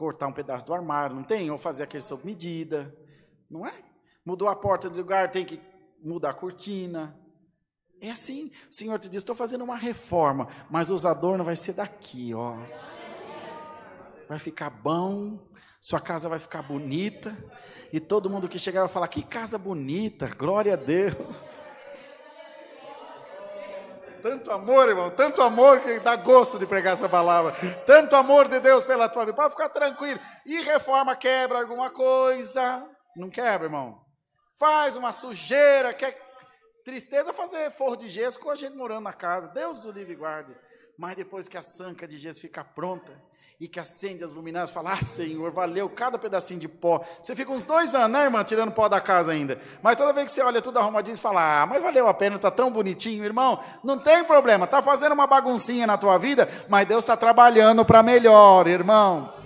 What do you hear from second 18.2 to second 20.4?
mundo que chegar vai falar, que casa bonita,